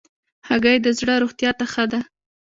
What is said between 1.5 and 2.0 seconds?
ته ښه ده.